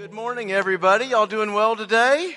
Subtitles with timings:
[0.00, 1.04] Good morning, everybody.
[1.04, 2.34] Y'all doing well today?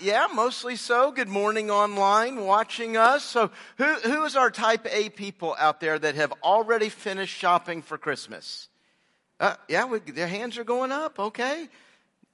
[0.00, 1.12] Yeah, mostly so.
[1.12, 3.22] Good morning online watching us.
[3.22, 7.80] So who, who is our type A people out there that have already finished shopping
[7.80, 8.68] for Christmas?
[9.38, 11.20] Uh, yeah, we, their hands are going up.
[11.20, 11.68] Okay.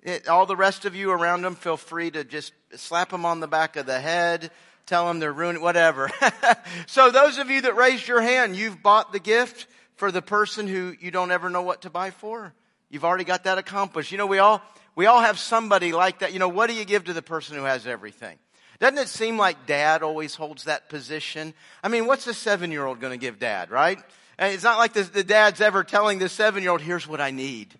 [0.02, 3.40] It, all the rest of you around them, feel free to just slap them on
[3.40, 4.50] the back of the head,
[4.86, 6.10] tell them they're ruining, whatever.
[6.86, 9.66] so those of you that raised your hand, you've bought the gift
[9.96, 12.54] for the person who you don't ever know what to buy for.
[12.90, 14.12] You've already got that accomplished.
[14.12, 14.60] You know, we all,
[14.96, 16.32] we all have somebody like that.
[16.32, 18.36] You know, what do you give to the person who has everything?
[18.80, 21.54] Doesn't it seem like dad always holds that position?
[21.84, 23.98] I mean, what's a seven year old going to give dad, right?
[24.38, 27.30] It's not like the, the dad's ever telling the seven year old, here's what I
[27.30, 27.78] need.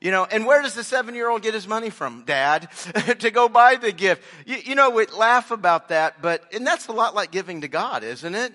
[0.00, 2.24] You know, and where does the seven year old get his money from?
[2.24, 2.68] Dad,
[3.20, 4.22] to go buy the gift.
[4.44, 7.68] You, you know, we laugh about that, but, and that's a lot like giving to
[7.68, 8.52] God, isn't it?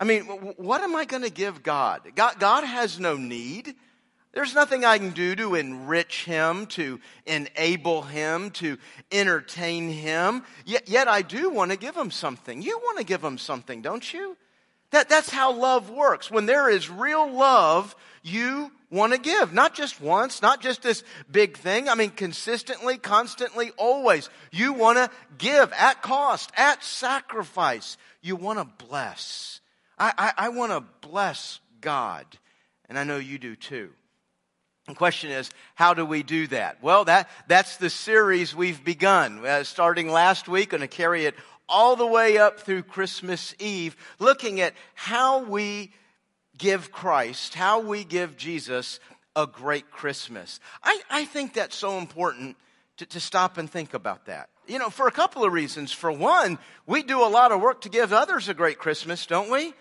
[0.00, 2.02] I mean, what am I going to give God?
[2.14, 2.40] God?
[2.40, 3.74] God has no need.
[4.34, 8.78] There's nothing I can do to enrich him, to enable him, to
[9.12, 10.42] entertain him.
[10.66, 12.60] Yet, yet I do want to give him something.
[12.60, 14.36] You want to give him something, don't you?
[14.90, 16.32] That, that's how love works.
[16.32, 19.52] When there is real love, you want to give.
[19.52, 21.88] Not just once, not just this big thing.
[21.88, 24.30] I mean, consistently, constantly, always.
[24.50, 27.96] You want to give at cost, at sacrifice.
[28.20, 29.60] You want to bless.
[29.96, 32.26] I, I, I want to bless God.
[32.88, 33.90] And I know you do too.
[34.86, 36.82] The question is, how do we do that?
[36.82, 39.44] Well, that, that's the series we've begun.
[39.44, 41.34] Uh, starting last week, going to carry it
[41.68, 45.90] all the way up through Christmas Eve, looking at how we
[46.58, 49.00] give Christ, how we give Jesus
[49.34, 50.60] a great Christmas.
[50.82, 52.56] I, I think that's so important
[52.98, 54.50] to, to stop and think about that.
[54.66, 55.92] You know, for a couple of reasons.
[55.92, 59.50] For one, we do a lot of work to give others a great Christmas, don't
[59.50, 59.72] we?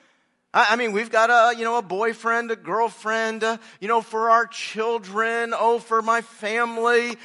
[0.53, 4.29] I mean, we've got a, you know, a boyfriend, a girlfriend, uh, you know, for
[4.29, 7.17] our children, oh, for my family,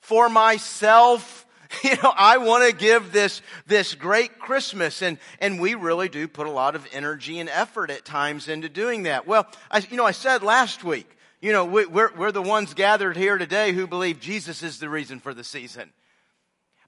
[0.00, 1.40] for myself.
[1.82, 6.28] You know, I want to give this, this great Christmas and, and we really do
[6.28, 9.26] put a lot of energy and effort at times into doing that.
[9.26, 11.08] Well, I, you know, I said last week,
[11.40, 14.90] you know, we, we're, we're the ones gathered here today who believe Jesus is the
[14.90, 15.94] reason for the season.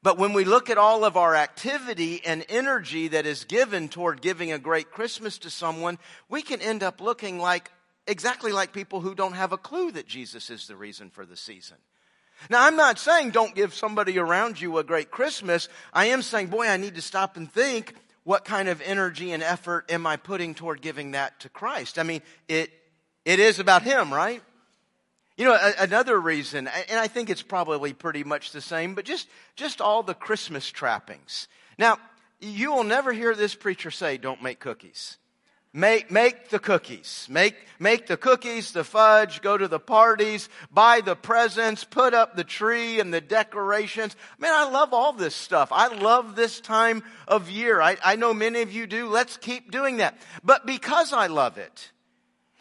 [0.05, 4.21] But when we look at all of our activity and energy that is given toward
[4.21, 5.99] giving a great Christmas to someone,
[6.29, 7.71] we can end up looking like
[8.07, 11.39] exactly like people who don't have a clue that Jesus is the reason for the
[11.39, 11.79] season.
[12.51, 15.71] Now, I'm not saying don't give somebody around you a great Christmas.
[15.91, 17.95] I am saying, boy, I need to stop and think
[18.25, 21.99] what kind of energy and effort am I putting toward giving that to Christ?
[21.99, 22.71] I mean, it,
[23.25, 24.43] it is about Him, right?
[25.37, 29.29] You know, another reason, and I think it's probably pretty much the same, but just,
[29.57, 31.49] just all the Christmas trappings.
[31.77, 31.99] Now,
[32.41, 35.19] you will never hear this preacher say, don't make cookies.
[35.77, 37.27] Make, make the cookies.
[37.29, 42.37] Make, make the cookies, the fudge, go to the parties, buy the presents, put up
[42.37, 44.15] the tree and the decorations.
[44.39, 45.71] Man, I love all this stuff.
[45.73, 47.83] I love this time of year.
[47.83, 49.09] I, I know many of you do.
[49.09, 50.17] Let's keep doing that.
[50.45, 51.91] But because I love it,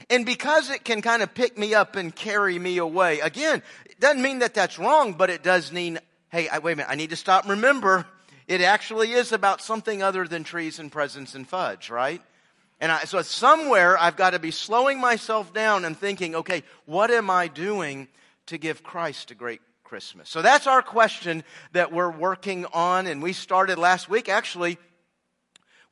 [0.10, 4.00] and because it can kind of pick me up and carry me away, again, it
[4.00, 6.00] doesn't mean that that's wrong, but it does mean,
[6.30, 8.06] hey, I, wait a minute, I need to stop remember
[8.48, 12.22] it actually is about something other than trees and presents and fudge, right?
[12.80, 17.12] And I, so somewhere I've got to be slowing myself down and thinking, okay, what
[17.12, 18.08] am I doing
[18.48, 20.30] to give Christ a great Christmas?
[20.30, 23.08] So that's our question that we're working on.
[23.08, 24.78] And we started last week actually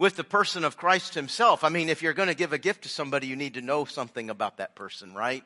[0.02, 1.64] with the person of Christ himself.
[1.64, 3.86] I mean, if you're going to give a gift to somebody, you need to know
[3.86, 5.44] something about that person, right?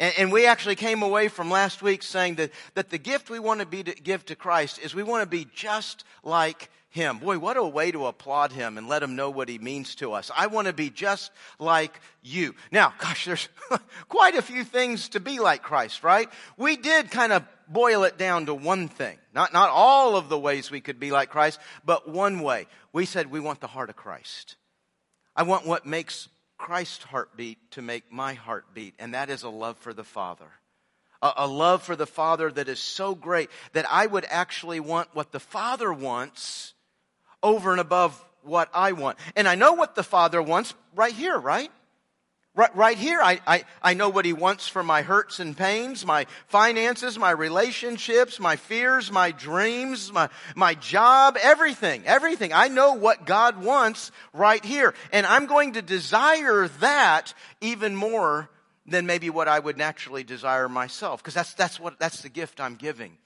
[0.00, 3.38] And, and, we actually came away from last week saying that, that the gift we
[3.38, 7.18] want to be to give to Christ is we want to be just like him.
[7.18, 10.12] Boy, what a way to applaud him and let him know what he means to
[10.12, 10.28] us.
[10.36, 11.30] I want to be just
[11.60, 12.56] like you.
[12.72, 13.48] Now, gosh, there's
[14.08, 16.28] quite a few things to be like Christ, right?
[16.56, 19.18] We did kind of boil it down to one thing.
[19.34, 22.66] Not, not all of the ways we could be like Christ, but one way.
[22.92, 24.56] We said we want the heart of Christ.
[25.36, 29.76] I want what makes Christ's heartbeat to make my heartbeat, and that is a love
[29.78, 30.50] for the Father.
[31.20, 35.08] A, a love for the Father that is so great that I would actually want
[35.12, 36.74] what the Father wants
[37.42, 39.18] over and above what I want.
[39.36, 41.70] And I know what the Father wants right here, right?
[42.56, 46.06] Right, right here, I, I, I know what he wants for my hurts and pains,
[46.06, 52.52] my finances, my relationships, my fears, my dreams, my, my job, everything, everything.
[52.52, 54.94] I know what God wants right here.
[55.12, 58.48] And I'm going to desire that even more
[58.86, 61.20] than maybe what I would naturally desire myself.
[61.20, 63.18] Because that's, that's what, that's the gift I'm giving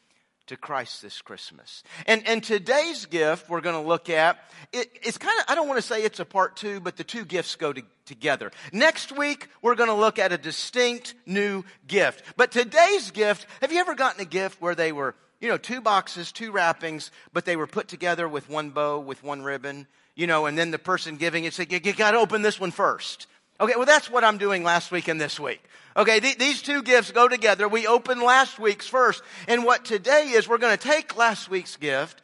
[0.49, 1.83] to Christ this Christmas.
[2.07, 4.39] And, and today's gift we're going to look at,
[4.73, 7.05] it, it's kind of, I don't want to say it's a part two, but the
[7.05, 8.51] two gifts go to, together.
[8.73, 12.25] Next week, we're going to look at a distinct new gift.
[12.37, 15.81] But today's gift, have you ever gotten a gift where they were, you know, two
[15.81, 20.27] boxes, two wrappings, but they were put together with one bow, with one ribbon, you
[20.27, 22.73] know, and then the person giving it said, you, you got to open this one
[22.73, 23.27] first.
[23.61, 25.63] Okay, well, that's what I'm doing last week and this week.
[25.97, 27.67] Okay, th- these two gifts go together.
[27.67, 29.23] We opened last week's first.
[29.49, 32.23] And what today is, we're going to take last week's gift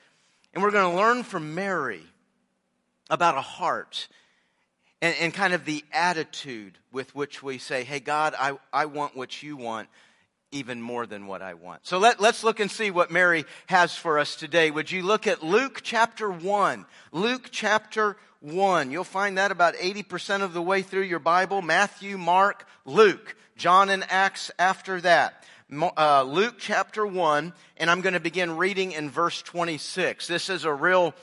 [0.52, 2.02] and we're going to learn from Mary
[3.10, 4.06] about a heart
[5.02, 9.16] and, and kind of the attitude with which we say, Hey, God, I, I want
[9.16, 9.88] what you want
[10.52, 11.84] even more than what I want.
[11.84, 14.70] So let, let's look and see what Mary has for us today.
[14.70, 16.86] Would you look at Luke chapter 1?
[17.10, 18.90] Luke chapter 1.
[18.90, 21.62] You'll find that about 80% of the way through your Bible.
[21.62, 23.34] Matthew, Mark, Luke.
[23.56, 25.44] John and Acts after that.
[25.96, 30.26] Uh, Luke chapter 1, and I'm going to begin reading in verse 26.
[30.26, 31.14] This is a real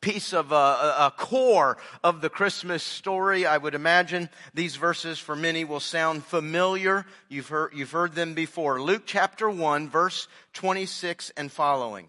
[0.00, 3.46] piece of uh, a, a, core of the Christmas story.
[3.46, 7.06] I would imagine these verses for many will sound familiar.
[7.28, 8.80] You've heard, you've heard them before.
[8.82, 12.08] Luke chapter 1, verse 26 and following.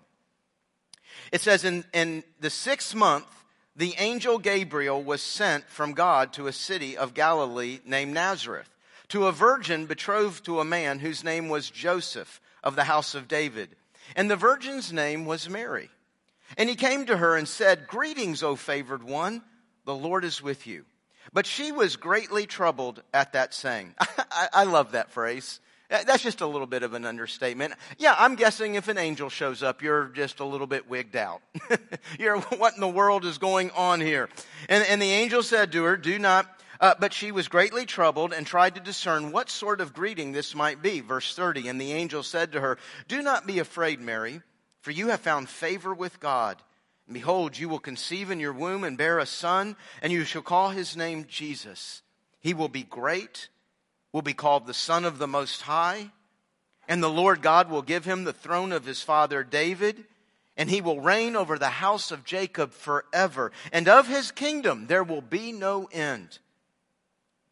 [1.31, 3.25] It says, in, in the sixth month,
[3.75, 8.69] the angel Gabriel was sent from God to a city of Galilee named Nazareth
[9.09, 13.27] to a virgin betrothed to a man whose name was Joseph of the house of
[13.27, 13.75] David.
[14.15, 15.89] And the virgin's name was Mary.
[16.57, 19.41] And he came to her and said, Greetings, O favored one,
[19.85, 20.85] the Lord is with you.
[21.31, 23.95] But she was greatly troubled at that saying.
[24.53, 25.59] I, love that phrase.
[25.93, 27.75] That's just a little bit of an understatement.
[27.99, 31.43] Yeah, I'm guessing if an angel shows up, you're just a little bit wigged out.
[32.19, 34.27] you're, what in the world is going on here?
[34.67, 36.47] And, and the angel said to her, Do not
[36.79, 40.53] uh, but she was greatly troubled and tried to discern what sort of greeting this
[40.53, 40.99] might be.
[40.99, 44.41] Verse 30 And the angel said to her, Do not be afraid, Mary,
[44.81, 46.61] for you have found favor with God.
[47.07, 50.41] And behold, you will conceive in your womb and bear a son, and you shall
[50.41, 52.01] call his name Jesus.
[52.41, 53.47] He will be great,
[54.13, 56.11] will be called the Son of the Most High,
[56.87, 60.05] and the Lord God will give him the throne of his father David
[60.55, 65.03] and he will reign over the house of Jacob forever, and of his kingdom there
[65.03, 66.37] will be no end.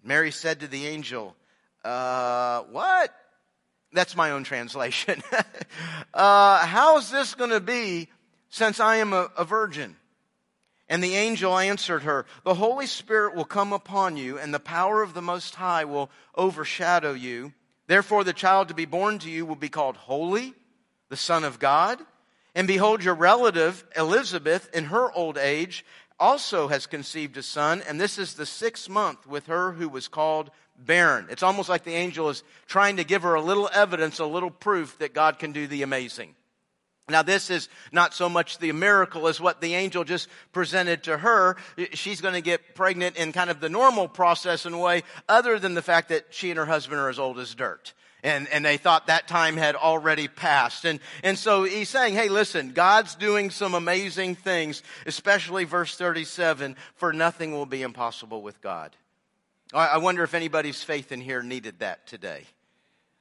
[0.03, 1.35] Mary said to the angel,
[1.83, 3.13] uh, what?
[3.93, 5.21] That's my own translation.
[6.13, 8.07] uh, how is this going to be
[8.49, 9.95] since I am a, a virgin?
[10.91, 15.01] And the angel answered her, The Holy Spirit will come upon you, and the power
[15.01, 17.53] of the Most High will overshadow you.
[17.87, 20.53] Therefore, the child to be born to you will be called Holy,
[21.07, 21.97] the Son of God.
[22.53, 25.85] And behold, your relative Elizabeth, in her old age,
[26.19, 30.09] also has conceived a son, and this is the sixth month with her who was
[30.09, 31.25] called barren.
[31.29, 34.51] It's almost like the angel is trying to give her a little evidence, a little
[34.51, 36.35] proof that God can do the amazing.
[37.11, 41.17] Now, this is not so much the miracle as what the angel just presented to
[41.17, 41.57] her.
[41.93, 45.73] She's going to get pregnant in kind of the normal process and way, other than
[45.73, 47.93] the fact that she and her husband are as old as dirt.
[48.23, 50.85] And, and they thought that time had already passed.
[50.85, 56.75] And, and so he's saying, hey, listen, God's doing some amazing things, especially verse 37,
[56.95, 58.95] for nothing will be impossible with God.
[59.73, 62.43] I wonder if anybody's faith in here needed that today.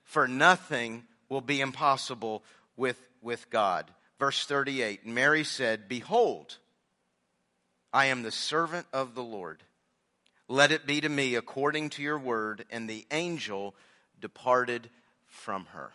[0.02, 2.42] For nothing will be impossible
[2.76, 3.90] with, with God.
[4.18, 6.58] Verse 38, Mary said, Behold,
[7.92, 9.62] I am the servant of the Lord.
[10.48, 12.64] Let it be to me according to your word.
[12.70, 13.74] And the angel
[14.20, 14.90] departed
[15.26, 15.92] from her.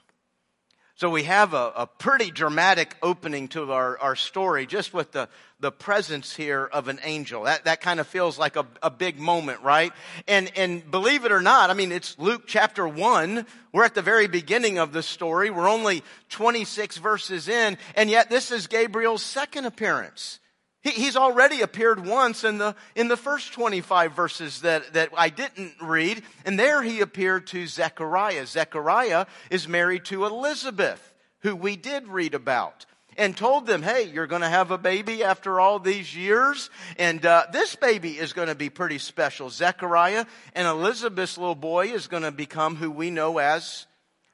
[0.97, 5.27] So we have a, a, pretty dramatic opening to our, our story just with the,
[5.59, 7.43] the presence here of an angel.
[7.43, 9.91] That, that kind of feels like a, a big moment, right?
[10.25, 13.45] And, and believe it or not, I mean, it's Luke chapter 1.
[13.73, 15.49] We're at the very beginning of the story.
[15.49, 20.39] We're only 26 verses in, and yet this is Gabriel's second appearance.
[20.85, 25.29] He, he's already appeared once in the, in the first 25 verses that, that I
[25.29, 26.21] didn't read.
[26.45, 28.45] And there he appeared to Zechariah.
[28.45, 32.85] Zechariah is married to Elizabeth, who we did read about
[33.17, 36.69] and told them, hey, you're going to have a baby after all these years.
[36.99, 39.49] And uh, this baby is going to be pretty special.
[39.49, 43.87] Zechariah and Elizabeth's little boy is going to become who we know as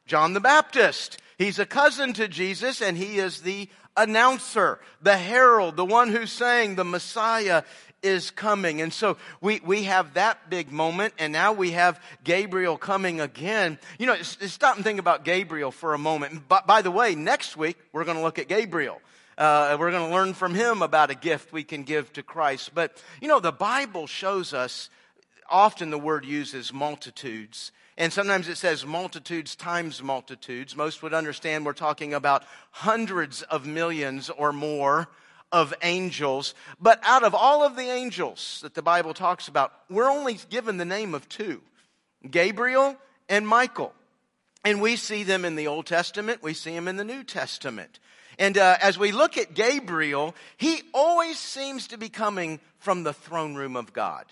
[0.05, 1.17] John the Baptist.
[1.41, 3.67] He's a cousin to Jesus and he is the
[3.97, 7.63] announcer, the herald, the one who's saying the Messiah
[8.03, 8.79] is coming.
[8.79, 13.79] And so we, we have that big moment, and now we have Gabriel coming again.
[13.97, 16.47] You know, stop and think about Gabriel for a moment.
[16.47, 19.01] But by the way, next week we're going to look at Gabriel.
[19.35, 22.75] Uh, we're going to learn from him about a gift we can give to Christ.
[22.75, 24.91] But, you know, the Bible shows us
[25.49, 27.71] often the word uses multitudes.
[28.01, 30.75] And sometimes it says multitudes times multitudes.
[30.75, 35.07] Most would understand we're talking about hundreds of millions or more
[35.51, 36.55] of angels.
[36.79, 40.77] But out of all of the angels that the Bible talks about, we're only given
[40.77, 41.61] the name of two
[42.27, 42.97] Gabriel
[43.29, 43.93] and Michael.
[44.65, 47.99] And we see them in the Old Testament, we see them in the New Testament.
[48.39, 53.13] And uh, as we look at Gabriel, he always seems to be coming from the
[53.13, 54.25] throne room of God.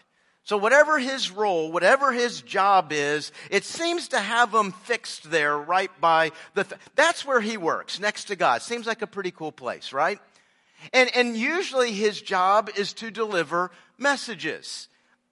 [0.49, 5.55] So whatever his role, whatever his job is, it seems to have him fixed there
[5.55, 8.63] right by the, th- that's where he works, next to God.
[8.63, 10.17] Seems like a pretty cool place, right?
[10.91, 14.87] And, and usually his job is to deliver messages.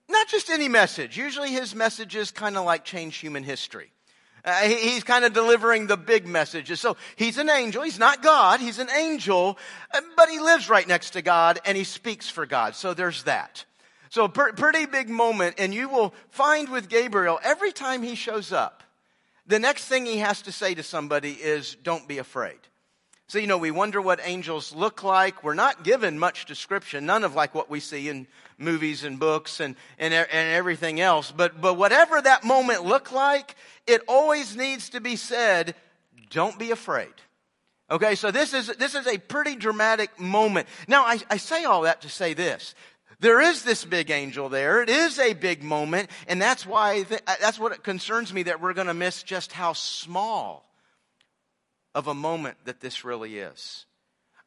[0.08, 1.18] Not just any message.
[1.18, 3.92] Usually his messages kind of like change human history.
[4.46, 6.80] Uh, he, he's kind of delivering the big messages.
[6.80, 7.82] So he's an angel.
[7.82, 8.60] He's not God.
[8.60, 9.58] He's an angel,
[9.92, 12.76] uh, but he lives right next to God and he speaks for God.
[12.76, 13.66] So there's that.
[14.10, 15.56] So per- pretty big moment.
[15.58, 18.84] And you will find with Gabriel, every time he shows up,
[19.46, 22.60] the next thing he has to say to somebody is, don't be afraid.
[23.30, 25.44] So, you know, we wonder what angels look like.
[25.44, 28.26] We're not given much description, none of like what we see in
[28.58, 31.32] movies and books and, and, and everything else.
[31.32, 35.76] But, but whatever that moment looked like, it always needs to be said,
[36.30, 37.14] don't be afraid.
[37.92, 40.68] Okay, so this is, this is a pretty dramatic moment.
[40.88, 42.76] Now, I, I say all that to say this.
[43.20, 44.84] There is this big angel there.
[44.84, 48.74] It is a big moment, and that's why, th- that's what concerns me that we're
[48.74, 50.70] going to miss just how small
[51.96, 53.86] of a moment that this really is.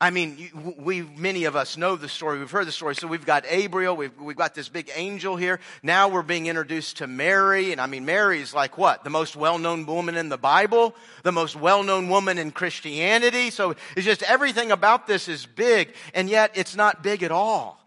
[0.02, 2.38] I mean, we, many of us know the story.
[2.38, 2.94] We've heard the story.
[2.94, 3.94] So we've got Gabriel.
[3.94, 5.60] We've, we've got this big angel here.
[5.82, 7.72] Now we're being introduced to Mary.
[7.72, 9.04] And I mean, Mary is like what?
[9.04, 13.50] The most well-known woman in the Bible, the most well-known woman in Christianity.
[13.50, 15.92] So it's just everything about this is big.
[16.14, 17.79] And yet it's not big at all.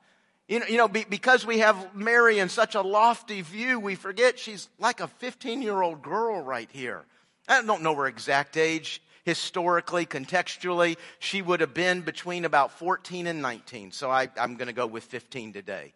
[0.47, 4.37] You know, you know because we have Mary in such a lofty view, we forget
[4.37, 7.03] she's like a 15 year old girl right here.
[7.47, 13.27] I don't know her exact age historically, contextually, she would have been between about 14
[13.27, 13.91] and 19.
[13.91, 15.93] So I, am going to go with 15 today.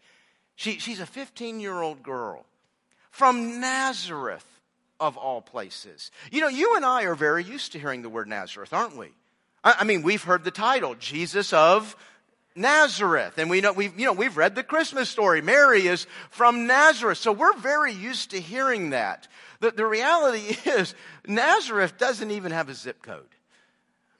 [0.56, 2.46] She, she's a 15 year old girl
[3.12, 4.46] from Nazareth,
[5.00, 6.12] of all places.
[6.32, 9.10] You know, you and I are very used to hearing the word Nazareth, aren't we?
[9.64, 11.96] I, I mean, we've heard the title, Jesus of
[12.58, 13.38] Nazareth.
[13.38, 15.42] And we know, we've, you know, we've read the Christmas story.
[15.42, 17.20] Mary is from Nazareth.
[17.20, 19.28] So we're very used to hearing that.
[19.60, 20.96] The, the reality is,
[21.28, 23.24] Nazareth doesn't even have a zip code.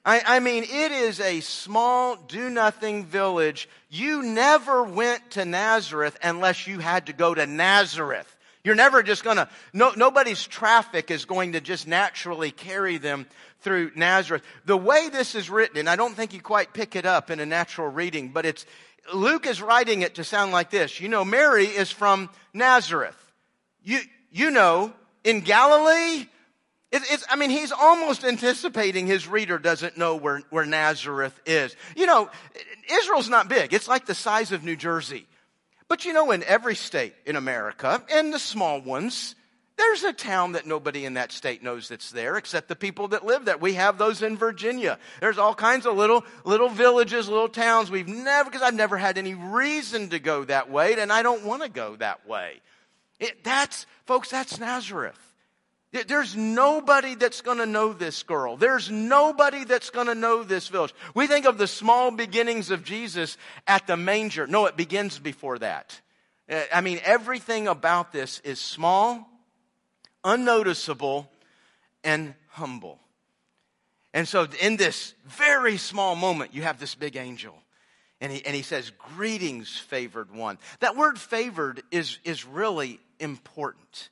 [0.04, 3.68] I, I mean, it is a small, do nothing village.
[3.90, 8.34] You never went to Nazareth unless you had to go to Nazareth.
[8.64, 13.26] You're never just gonna, no, nobody's traffic is going to just naturally carry them
[13.60, 14.42] through Nazareth.
[14.64, 17.40] The way this is written, and I don't think you quite pick it up in
[17.40, 18.66] a natural reading, but it's,
[19.12, 21.00] Luke is writing it to sound like this.
[21.00, 23.16] You know, Mary is from Nazareth.
[23.82, 24.00] You,
[24.30, 24.92] you know,
[25.24, 26.26] in Galilee,
[26.90, 31.76] it, it's, I mean, he's almost anticipating his reader doesn't know where, where Nazareth is.
[31.96, 32.30] You know,
[32.90, 33.74] Israel's not big.
[33.74, 35.26] It's like the size of New Jersey.
[35.88, 39.34] But you know, in every state in America, and the small ones,
[39.78, 43.24] there's a town that nobody in that state knows that's there except the people that
[43.24, 43.56] live there.
[43.56, 44.98] We have those in Virginia.
[45.20, 47.90] There's all kinds of little, little villages, little towns.
[47.90, 51.44] We've never, because I've never had any reason to go that way, and I don't
[51.44, 52.60] want to go that way.
[53.20, 55.18] It, that's, folks, that's Nazareth.
[55.90, 58.58] There's nobody that's going to know this girl.
[58.58, 60.92] There's nobody that's going to know this village.
[61.14, 64.46] We think of the small beginnings of Jesus at the manger.
[64.46, 65.98] No, it begins before that.
[66.50, 69.26] Uh, I mean, everything about this is small,
[70.24, 71.30] unnoticeable,
[72.04, 72.98] and humble.
[74.14, 77.54] And so, in this very small moment, you have this big angel.
[78.20, 80.58] And he, and he says, Greetings, favored one.
[80.80, 84.08] That word favored is, is really important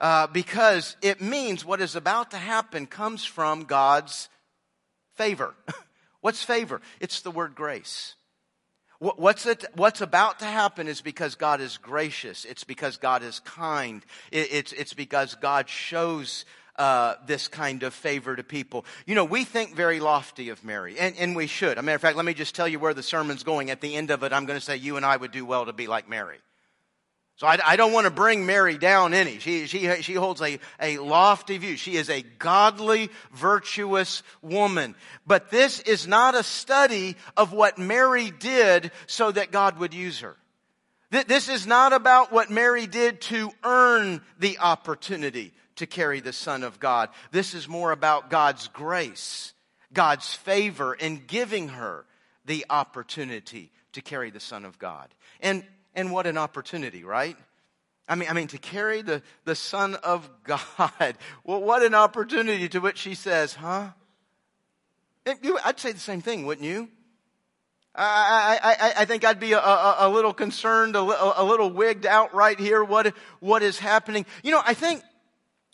[0.00, 4.28] uh, because it means what is about to happen comes from God's
[5.14, 5.54] favor.
[6.20, 6.80] What's favor?
[7.00, 8.14] It's the word grace.
[9.04, 12.46] What's, it, what's about to happen is because God is gracious.
[12.46, 14.02] It's because God is kind.
[14.32, 16.46] it's, it's because God shows
[16.76, 18.86] uh, this kind of favor to people.
[19.04, 21.72] You know, we think very lofty of Mary, and, and we should.
[21.72, 23.70] As a matter of fact, let me just tell you where the sermon's going.
[23.70, 25.66] At the end of it, I'm going to say you and I would do well
[25.66, 26.38] to be like Mary.
[27.36, 29.40] So I, I, don't want to bring Mary down any.
[29.40, 31.76] She, she, she holds a, a lofty view.
[31.76, 34.94] She is a godly, virtuous woman.
[35.26, 40.20] But this is not a study of what Mary did so that God would use
[40.20, 40.36] her.
[41.10, 46.62] This is not about what Mary did to earn the opportunity to carry the Son
[46.62, 47.08] of God.
[47.30, 49.52] This is more about God's grace,
[49.92, 52.04] God's favor in giving her
[52.44, 55.08] the opportunity to carry the Son of God.
[55.40, 55.64] And
[55.94, 57.36] and what an opportunity, right?
[58.08, 60.60] I mean, I mean, to carry the, the Son of God.
[61.44, 63.90] Well, what an opportunity to which she says, huh?
[65.26, 66.88] I'd say the same thing, wouldn't you?
[67.94, 72.06] I, I, I think I'd be a, a, a little concerned, a, a, little wigged
[72.06, 72.82] out right here.
[72.82, 74.26] What, what is happening?
[74.42, 75.02] You know, I think,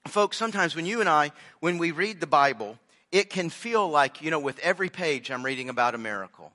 [0.07, 2.79] folks, sometimes when you and I, when we read the Bible,
[3.11, 6.53] it can feel like, you know, with every page I'm reading about a miracle.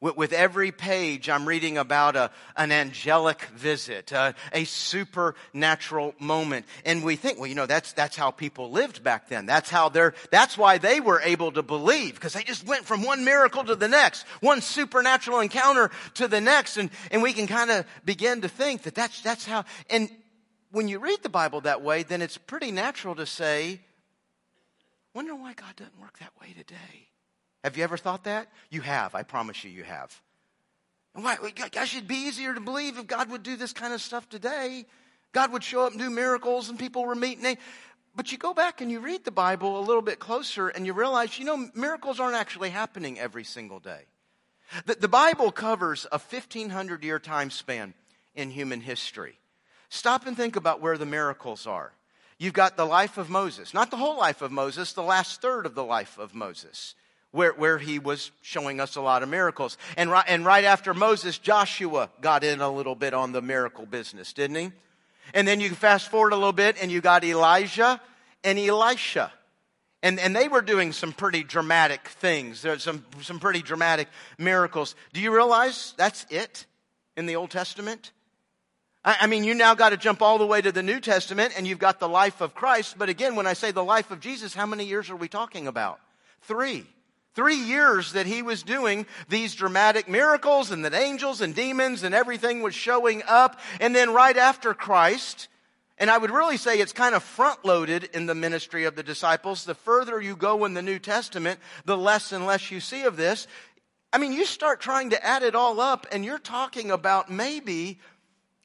[0.00, 6.66] With, every page, I'm reading about a, an angelic visit, a, a supernatural moment.
[6.84, 9.46] And we think, well, you know, that's, that's how people lived back then.
[9.46, 13.02] That's how they're, that's why they were able to believe, because they just went from
[13.02, 16.76] one miracle to the next, one supernatural encounter to the next.
[16.76, 20.10] And, and we can kind of begin to think that that's, that's how, and
[20.70, 23.80] when you read the Bible that way, then it's pretty natural to say,
[25.14, 27.08] wonder why God doesn't work that way today.
[27.64, 28.48] Have you ever thought that?
[28.68, 29.14] You have.
[29.14, 30.14] I promise you, you have.
[31.14, 31.38] And Why?
[31.72, 34.84] Gosh, it'd be easier to believe if God would do this kind of stuff today.
[35.32, 37.56] God would show up and do miracles and people were meeting.
[38.14, 40.92] But you go back and you read the Bible a little bit closer and you
[40.92, 44.02] realize, you know, miracles aren't actually happening every single day.
[44.84, 47.94] The, the Bible covers a 1500 year time span
[48.34, 49.38] in human history.
[49.88, 51.92] Stop and think about where the miracles are.
[52.38, 55.64] You've got the life of Moses, not the whole life of Moses, the last third
[55.64, 56.94] of the life of Moses
[57.34, 59.76] where, where he was showing us a lot of miracles.
[59.96, 63.86] And right, and right after Moses, Joshua got in a little bit on the miracle
[63.86, 64.70] business, didn't he?
[65.34, 68.00] And then you fast forward a little bit and you got Elijah
[68.44, 69.32] and Elisha.
[70.00, 72.62] And, and they were doing some pretty dramatic things.
[72.62, 74.06] There's some, some pretty dramatic
[74.38, 74.94] miracles.
[75.12, 76.66] Do you realize that's it
[77.16, 78.12] in the Old Testament?
[79.04, 81.54] I, I mean, you now got to jump all the way to the New Testament
[81.56, 82.96] and you've got the life of Christ.
[82.96, 85.66] But again, when I say the life of Jesus, how many years are we talking
[85.66, 85.98] about?
[86.42, 86.86] Three.
[87.34, 92.14] Three years that he was doing these dramatic miracles and that angels and demons and
[92.14, 93.58] everything was showing up.
[93.80, 95.48] And then right after Christ,
[95.98, 99.02] and I would really say it's kind of front loaded in the ministry of the
[99.02, 99.64] disciples.
[99.64, 103.16] The further you go in the New Testament, the less and less you see of
[103.16, 103.48] this.
[104.12, 107.98] I mean, you start trying to add it all up and you're talking about maybe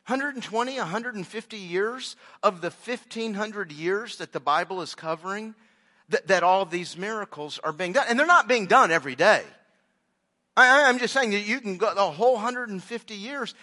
[0.06, 5.56] 120, 150 years of the 1500 years that the Bible is covering
[6.10, 8.06] that, that all these miracles are being done.
[8.10, 9.44] And they're not being done every day.
[10.58, 13.56] I, am just saying that you can go the whole 150 years.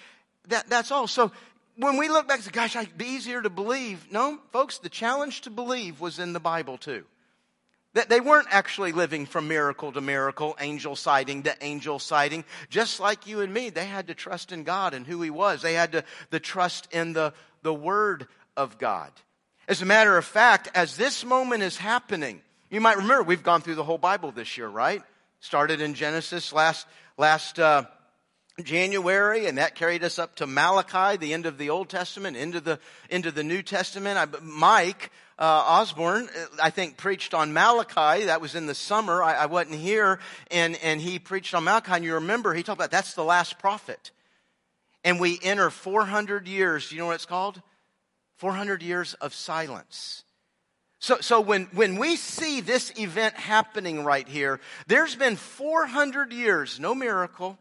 [0.48, 1.06] That, that's all.
[1.06, 1.30] So
[1.76, 4.10] when we look back, say, gosh, it'd be easier to believe.
[4.10, 7.04] No, folks, the challenge to believe was in the Bible too.
[7.94, 12.44] That they weren't actually living from miracle to miracle, angel sighting to angel sighting.
[12.68, 15.62] Just like you and me, they had to trust in God and who He was.
[15.62, 17.32] They had to the trust in the,
[17.62, 19.10] the Word of God.
[19.68, 23.62] As a matter of fact, as this moment is happening, you might remember we've gone
[23.62, 25.02] through the whole Bible this year, right?
[25.40, 26.86] Started in Genesis last,
[27.18, 27.82] last, uh,
[28.62, 32.60] January, and that carried us up to Malachi, the end of the Old Testament, into
[32.60, 32.78] the
[33.10, 34.16] into the New Testament.
[34.16, 36.28] I, Mike uh, Osborne,
[36.62, 38.26] I think, preached on Malachi.
[38.26, 39.22] That was in the summer.
[39.22, 41.92] I, I, wasn't here, and and he preached on Malachi.
[41.92, 44.12] And you remember he talked about that's the last prophet,
[45.04, 46.88] and we enter 400 years.
[46.88, 47.60] Do you know what it's called?
[48.36, 50.24] 400 years of silence.
[50.98, 56.80] So, so when, when we see this event happening right here, there's been 400 years,
[56.80, 57.58] no miracle,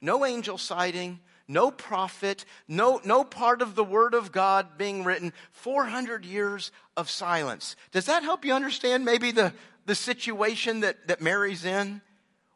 [0.00, 5.32] no angel sighting, no prophet, no, no part of the Word of God being written,
[5.52, 7.76] 400 years of silence.
[7.92, 9.52] Does that help you understand maybe the,
[9.84, 12.00] the situation that, that Mary's in?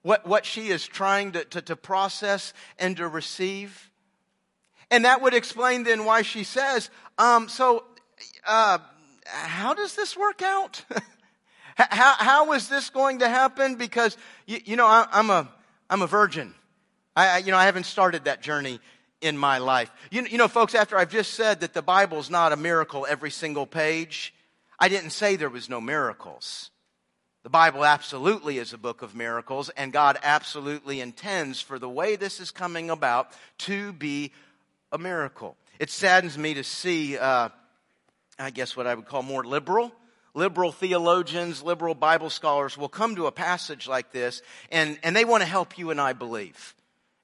[0.02, 3.89] What, what she is trying to, to, to process and to receive?
[4.90, 7.84] And that would explain then why she says, um, so,
[8.46, 8.78] uh,
[9.26, 10.84] how does this work out?
[11.76, 13.76] how, how is this going to happen?
[13.76, 15.48] Because, you, you know, I, am a,
[15.88, 16.54] I'm a virgin.
[17.14, 18.80] I, I, you know, I haven't started that journey
[19.20, 19.90] in my life.
[20.10, 23.30] You, you know, folks, after I've just said that the Bible's not a miracle every
[23.30, 24.34] single page,
[24.78, 26.70] I didn't say there was no miracles.
[27.42, 32.16] The Bible absolutely is a book of miracles, and God absolutely intends for the way
[32.16, 34.32] this is coming about to be
[34.92, 35.56] a miracle.
[35.78, 37.48] It saddens me to see, uh,
[38.38, 39.92] I guess what I would call more liberal,
[40.34, 45.24] liberal theologians, liberal Bible scholars will come to a passage like this and, and they
[45.24, 46.74] want to help you and I believe.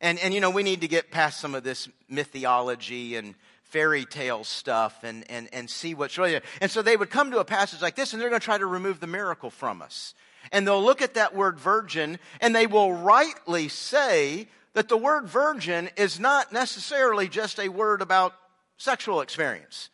[0.01, 4.05] And, and you know, we need to get past some of this mythology and fairy
[4.05, 6.43] tale stuff and, and, and see what's really there.
[6.61, 8.59] And so they would come to a passage like this and they're going to try
[8.59, 10.15] to remove the miracle from us.
[10.53, 15.27] And they'll look at that word virgin and they will rightly say that the word
[15.27, 18.35] virgin is not necessarily just a word about
[18.77, 19.89] sexual experience.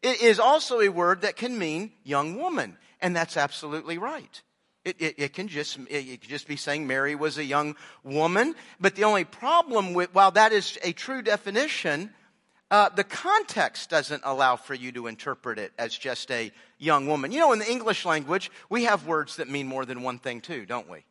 [0.00, 4.42] It is also a word that can mean young woman, and that's absolutely right.
[4.84, 8.54] It, it, it, can just it just be saying Mary was a young woman.
[8.80, 12.10] But the only problem with while that is a true definition,
[12.70, 17.32] uh, the context doesn't allow for you to interpret it as just a young woman.
[17.32, 20.40] You know, in the English language, we have words that mean more than one thing
[20.40, 21.04] too, don't we?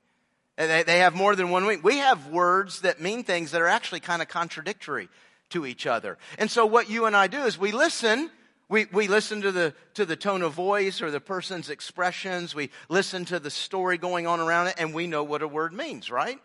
[0.58, 1.82] They, they have more than one meaning.
[1.82, 5.10] We have words that mean things that are actually kind of contradictory
[5.50, 6.18] to each other.
[6.38, 8.30] And so what you and I do is we listen.
[8.70, 12.56] We, we listen to the, to the tone of voice or the person's expressions.
[12.56, 15.74] We listen to the story going on around it, and we know what a word
[15.74, 16.40] means, right?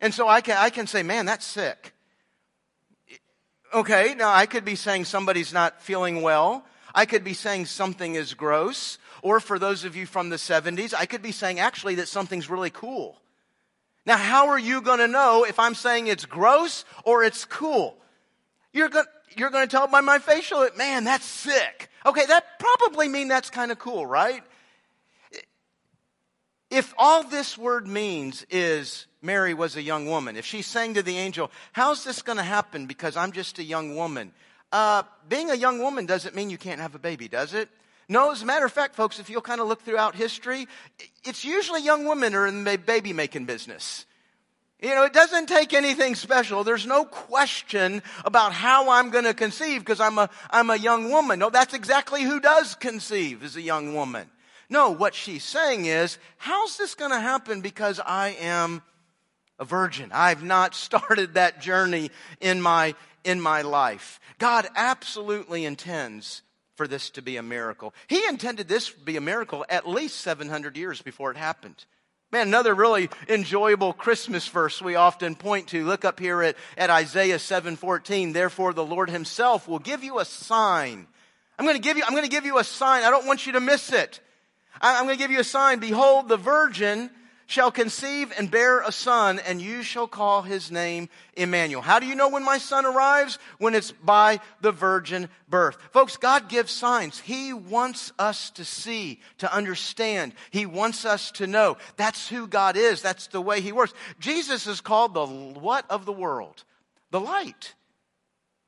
[0.00, 1.92] And so I can, I can say, man, that's sick.
[3.74, 6.64] Okay, now I could be saying somebody's not feeling well.
[6.94, 8.98] I could be saying something is gross.
[9.22, 12.48] Or for those of you from the 70s, I could be saying actually that something's
[12.48, 13.20] really cool.
[14.06, 17.96] Now, how are you going to know if I'm saying it's gross or it's cool?
[18.72, 21.90] You're going you're going to tell by my facial, man, that's sick.
[22.06, 24.42] Okay, that probably mean that's kind of cool, right?
[26.70, 31.02] If all this word means is Mary was a young woman, if she's saying to
[31.02, 34.32] the angel, how's this going to happen because I'm just a young woman?
[34.72, 37.68] Uh, being a young woman doesn't mean you can't have a baby, does it?
[38.08, 40.68] No, as a matter of fact, folks, if you'll kind of look throughout history,
[41.24, 44.06] it's usually young women are in the baby making business.
[44.80, 46.62] You know, it doesn't take anything special.
[46.62, 51.10] There's no question about how I'm going to conceive because I'm a, I'm a young
[51.10, 51.38] woman.
[51.38, 54.30] No, that's exactly who does conceive is a young woman.
[54.68, 58.82] No, what she's saying is, how's this going to happen because I am
[59.58, 60.10] a virgin?
[60.12, 64.20] I've not started that journey in my, in my life.
[64.38, 66.42] God absolutely intends
[66.76, 67.94] for this to be a miracle.
[68.06, 71.84] He intended this to be a miracle at least 700 years before it happened.
[72.32, 75.84] Man, another really enjoyable Christmas verse we often point to.
[75.84, 78.32] Look up here at, at Isaiah 7:14.
[78.32, 81.06] Therefore the Lord himself will give you a sign.
[81.58, 83.04] I'm going to give you I'm going to give you a sign.
[83.04, 84.20] I don't want you to miss it.
[84.80, 85.78] I'm going to give you a sign.
[85.78, 87.10] Behold, the virgin
[87.46, 91.80] shall conceive and bear a son, and you shall call his name Emmanuel.
[91.80, 93.38] How do you know when my son arrives?
[93.58, 95.78] When it's by the virgin birth.
[95.92, 97.20] Folks, God gives signs.
[97.20, 100.34] He wants us to see, to understand.
[100.50, 101.76] He wants us to know.
[101.96, 103.00] That's who God is.
[103.00, 103.94] That's the way he works.
[104.18, 106.64] Jesus is called the what of the world?
[107.12, 107.74] The light.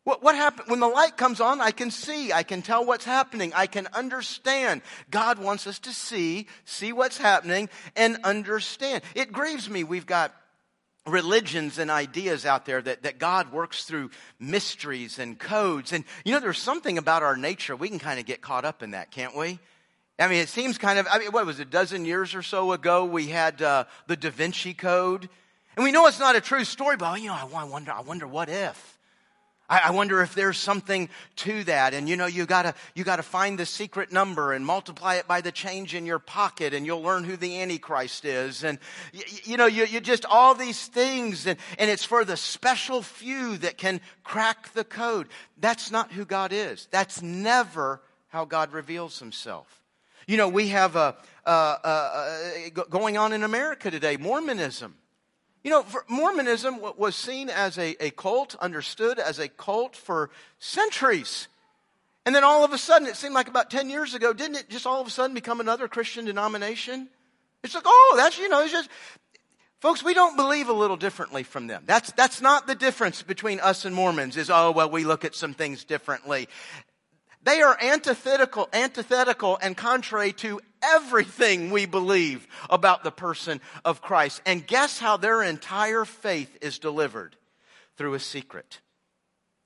[0.08, 0.70] What, what happened?
[0.70, 2.32] When the light comes on, I can see.
[2.32, 3.52] I can tell what's happening.
[3.54, 4.80] I can understand.
[5.10, 9.02] God wants us to see, see what's happening, and understand.
[9.14, 9.84] It grieves me.
[9.84, 10.34] We've got
[11.06, 14.08] religions and ideas out there that, that God works through
[14.40, 15.92] mysteries and codes.
[15.92, 17.76] And, you know, there's something about our nature.
[17.76, 19.58] We can kind of get caught up in that, can't we?
[20.18, 22.42] I mean, it seems kind of, I mean, what was it, a dozen years or
[22.42, 25.28] so ago, we had uh, the Da Vinci Code.
[25.76, 28.26] And we know it's not a true story, but, you know, I wonder, I wonder
[28.26, 28.97] what if.
[29.68, 31.92] I, wonder if there's something to that.
[31.92, 35.42] And you know, you gotta, you gotta find the secret number and multiply it by
[35.42, 38.64] the change in your pocket and you'll learn who the Antichrist is.
[38.64, 38.78] And
[39.12, 43.02] you, you know, you, you just all these things and, and it's for the special
[43.02, 45.28] few that can crack the code.
[45.58, 46.88] That's not who God is.
[46.90, 49.82] That's never how God reveals himself.
[50.26, 54.94] You know, we have a, a, a, a going on in America today, Mormonism.
[55.64, 61.48] You know, Mormonism was seen as a, a cult, understood as a cult for centuries.
[62.24, 64.68] And then all of a sudden, it seemed like about 10 years ago, didn't it
[64.68, 67.08] just all of a sudden become another Christian denomination?
[67.64, 68.88] It's like, oh, that's, you know, it's just,
[69.80, 71.82] folks, we don't believe a little differently from them.
[71.86, 75.34] That's, that's not the difference between us and Mormons is, oh, well, we look at
[75.34, 76.48] some things differently.
[77.42, 84.42] They are antithetical, antithetical and contrary to everything we believe about the person of Christ.
[84.46, 87.36] And guess how their entire faith is delivered?
[87.96, 88.80] Through a secret.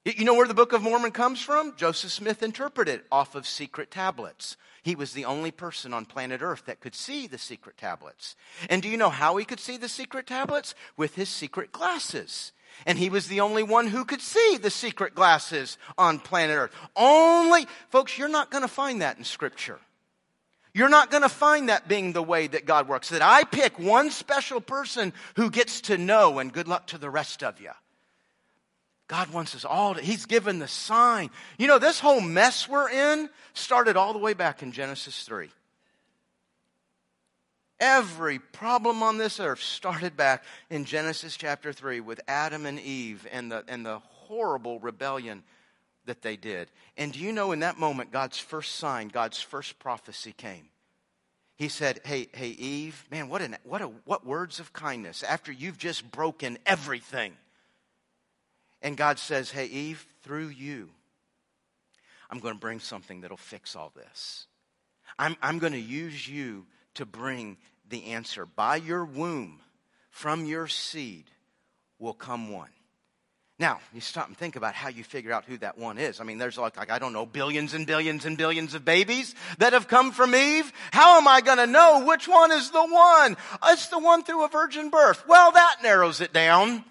[0.05, 1.77] You know where the Book of Mormon comes from?
[1.77, 4.57] Joseph Smith interpreted off of secret tablets.
[4.83, 8.35] He was the only person on planet Earth that could see the secret tablets.
[8.69, 10.75] And do you know how he could see the secret tablets?
[10.97, 12.51] With his secret glasses.
[12.85, 16.73] And he was the only one who could see the secret glasses on planet Earth.
[16.97, 19.79] Only, folks, you're not going to find that in Scripture.
[20.75, 23.11] You're not going to find that being the way that God works.
[23.11, 27.11] That I pick one special person who gets to know, and good luck to the
[27.11, 27.71] rest of you.
[29.07, 31.29] God wants us all to, He's given the sign.
[31.59, 35.51] You know, this whole mess we're in started all the way back in Genesis 3.
[37.79, 43.27] Every problem on this earth started back in Genesis chapter 3 with Adam and Eve
[43.31, 45.43] and the, and the horrible rebellion
[46.07, 46.69] that they did.
[46.97, 50.69] And do you know in that moment, God's first sign, God's first prophecy came?
[51.57, 55.53] He said, Hey, hey, Eve, man, what, an, what, a, what words of kindness after
[55.53, 57.35] you've just broken everything.
[58.81, 60.91] And God says, Hey, Eve, through you,
[62.31, 64.47] I'm going to bring something that'll fix all this.
[65.19, 68.47] I'm, I'm going to use you to bring the answer.
[68.47, 69.61] By your womb,
[70.11, 71.27] from your seed,
[71.99, 72.71] will come one.
[73.63, 76.21] Now, you stop and think about how you figure out who that one is.
[76.21, 79.37] I mean, there's like, like, I don't know, billions and billions and billions of babies
[79.59, 80.73] that have come from Eve.
[80.91, 83.37] How am I going to know which one is the one?
[83.67, 85.23] It's the one through a virgin birth.
[85.29, 86.85] Well, that narrows it down.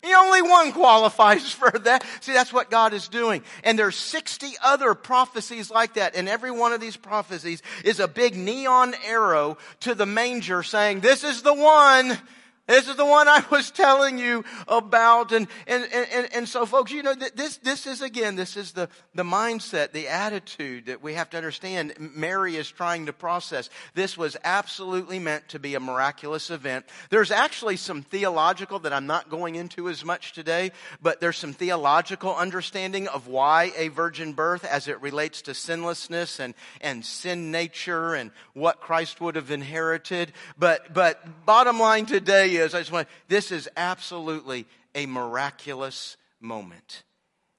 [0.00, 2.02] The only one qualifies for that.
[2.22, 3.42] See, that's what God is doing.
[3.62, 6.16] And there's 60 other prophecies like that.
[6.16, 11.00] And every one of these prophecies is a big neon arrow to the manger saying,
[11.00, 12.18] this is the one
[12.66, 15.32] this is the one I was telling you about.
[15.32, 18.88] And, and, and, and so folks, you know, this, this is again, this is the,
[19.14, 23.68] the mindset, the attitude that we have to understand Mary is trying to process.
[23.94, 26.86] This was absolutely meant to be a miraculous event.
[27.10, 30.72] There's actually some theological that I'm not going into as much today,
[31.02, 36.40] but there's some theological understanding of why a virgin birth as it relates to sinlessness
[36.40, 40.32] and, and sin nature and what Christ would have inherited.
[40.58, 47.02] But, but bottom line today is, I just want, this is absolutely a miraculous moment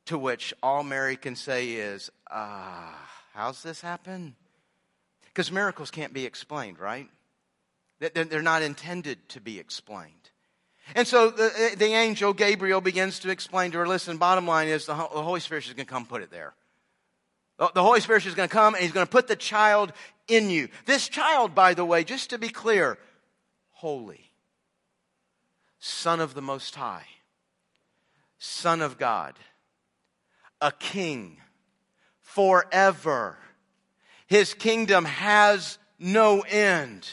[0.05, 2.95] to which all Mary can say is, ah,
[3.33, 4.35] how's this happen?
[5.25, 7.09] Because miracles can't be explained, right?
[7.99, 10.11] They're not intended to be explained.
[10.93, 14.85] And so the, the angel Gabriel begins to explain to her, listen, bottom line is
[14.85, 16.53] the Holy Spirit is going to come put it there.
[17.57, 19.93] The Holy Spirit is going to come and he's going to put the child
[20.27, 20.67] in you.
[20.85, 22.97] This child, by the way, just to be clear,
[23.71, 24.24] holy.
[25.85, 27.05] Son of the Most High,
[28.39, 29.35] Son of God,
[30.59, 31.37] a king
[32.21, 33.37] forever.
[34.25, 37.07] His kingdom has no end.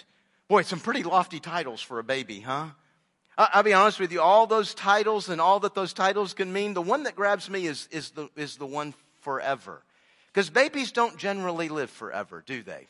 [0.49, 2.69] Boy, some pretty lofty titles for a baby, huh?
[3.37, 6.73] I'll be honest with you, all those titles and all that those titles can mean,
[6.73, 9.83] the one that grabs me is, is, the, is the one forever.
[10.29, 12.89] Because babies don't generally live forever, do they?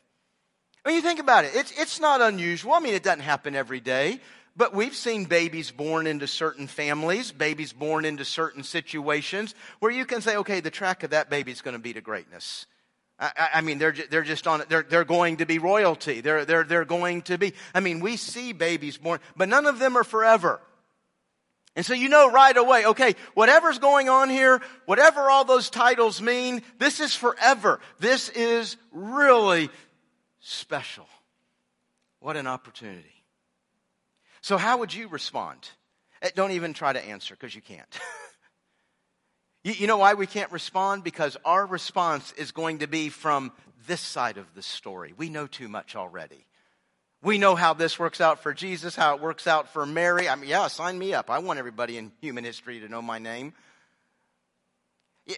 [0.85, 2.73] When you think about it, it's, it's not unusual.
[2.73, 4.21] I mean, it doesn't happen every day.
[4.54, 10.04] But we've seen babies born into certain families, babies born into certain situations where you
[10.04, 12.66] can say, okay, the track of that baby is going to be to greatness.
[13.18, 14.68] I, I, mean, they're, they're just on, it.
[14.68, 16.20] they're, they're going to be royalty.
[16.20, 19.78] They're, they're, they're going to be, I mean, we see babies born, but none of
[19.78, 20.60] them are forever.
[21.74, 26.20] And so you know right away, okay, whatever's going on here, whatever all those titles
[26.20, 27.80] mean, this is forever.
[27.98, 29.70] This is really
[30.40, 31.06] special.
[32.20, 33.21] What an opportunity.
[34.42, 35.68] So, how would you respond?
[36.20, 37.98] Eh, don't even try to answer because you can't.
[39.64, 41.05] you, you know why we can't respond?
[41.05, 43.52] Because our response is going to be from
[43.87, 45.14] this side of the story.
[45.16, 46.46] We know too much already.
[47.22, 50.28] We know how this works out for Jesus, how it works out for Mary.
[50.28, 51.31] I mean, yeah, sign me up.
[51.31, 53.55] I want everybody in human history to know my name.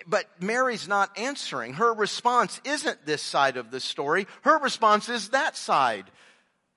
[0.07, 1.75] But Mary's not answering.
[1.75, 4.27] Her response isn't this side of the story.
[4.43, 6.11] Her response is that side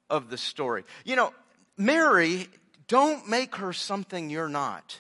[0.09, 0.83] of the story.
[1.05, 1.33] You know,
[1.77, 2.47] Mary,
[2.87, 4.99] don't make her something you're not.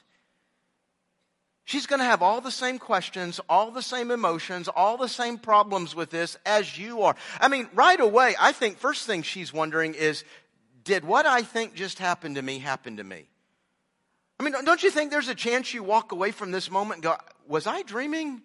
[1.65, 5.37] She's going to have all the same questions, all the same emotions, all the same
[5.37, 7.15] problems with this as you are.
[7.41, 10.23] I mean, right away, I think first thing she's wondering is,
[10.85, 13.25] did what I think just happened to me happen to me?
[14.39, 17.03] I mean, don't you think there's a chance you walk away from this moment and
[17.03, 17.15] go,
[17.47, 18.41] was I dreaming?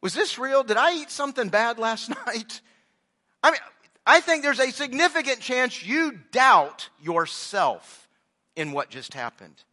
[0.00, 0.62] Was this real?
[0.62, 2.60] Did I eat something bad last night?
[3.42, 3.60] I mean,
[4.06, 8.08] I think there's a significant chance you doubt yourself
[8.54, 9.64] in what just happened.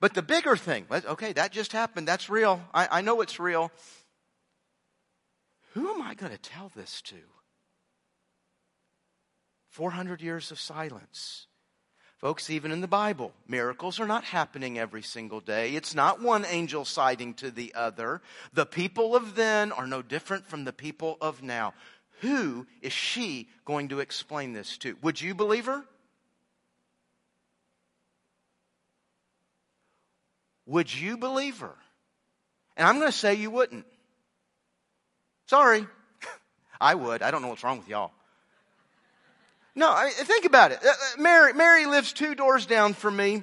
[0.00, 2.08] But the bigger thing, okay, that just happened.
[2.08, 2.60] That's real.
[2.74, 3.70] I, I know it's real.
[5.74, 7.16] Who am I going to tell this to?
[9.70, 11.46] 400 years of silence.
[12.16, 15.74] Folks, even in the Bible, miracles are not happening every single day.
[15.74, 18.22] It's not one angel siding to the other.
[18.54, 21.74] The people of then are no different from the people of now.
[22.20, 24.96] Who is she going to explain this to?
[25.02, 25.84] Would you believe her?
[30.66, 31.74] Would you believe her?
[32.76, 33.86] And I'm going to say you wouldn't.
[35.46, 35.86] Sorry.
[36.80, 37.22] I would.
[37.22, 38.12] I don't know what's wrong with y'all.
[39.74, 40.78] No, I, think about it.
[40.84, 43.42] Uh, uh, Mary, Mary lives two doors down from me.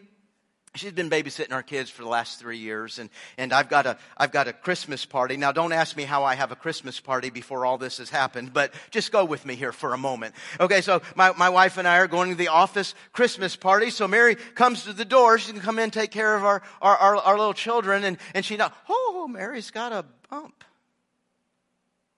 [0.75, 3.95] She's been babysitting our kids for the last three years, and, and I've got a
[4.17, 5.37] I've got a Christmas party.
[5.37, 8.53] Now, don't ask me how I have a Christmas party before all this has happened,
[8.53, 10.33] but just go with me here for a moment.
[10.59, 13.91] Okay, so my, my wife and I are going to the office Christmas party.
[13.91, 15.37] So Mary comes to the door.
[15.37, 18.43] She's gonna come in, take care of our our, our, our little children, and, and
[18.43, 20.63] she know, oh, Mary's got a bump.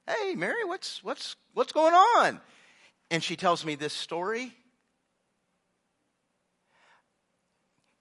[0.08, 2.40] Hey, Mary, what's what's what's going on?
[3.12, 4.54] And she tells me this story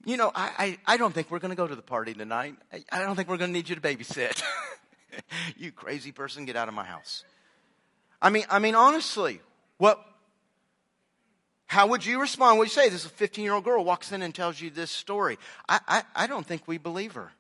[0.04, 2.56] you know, I, I, I don't think we're going to go to the party tonight.
[2.72, 4.42] I, I don't think we're going to need you to babysit.
[5.56, 7.24] you crazy person, get out of my house.
[8.20, 9.40] I mean, I mean, honestly,
[9.78, 10.04] what,
[11.66, 12.58] how would you respond?
[12.58, 12.88] What you say?
[12.88, 15.38] This 15 year old girl walks in and tells you this story.
[15.68, 17.32] I, I, I don't think we believe her.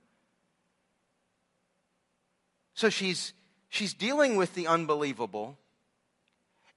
[2.74, 3.32] So she's,
[3.68, 5.56] she's dealing with the unbelievable.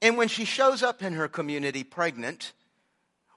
[0.01, 2.53] And when she shows up in her community pregnant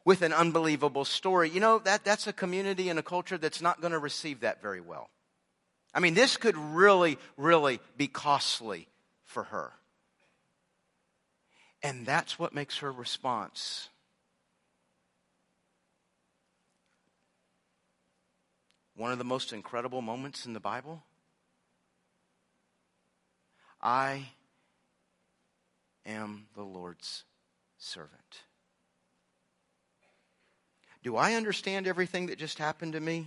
[0.04, 3.80] with an unbelievable story, you know, that, that's a community and a culture that's not
[3.80, 5.10] going to receive that very well.
[5.94, 8.88] I mean, this could really, really be costly
[9.24, 9.72] for her.
[11.82, 13.88] And that's what makes her response
[19.00, 21.02] one of the most incredible moments in the Bible.
[23.80, 24.26] I
[26.04, 27.24] am the Lord's
[27.78, 28.42] servant.
[31.02, 33.26] Do I understand everything that just happened to me?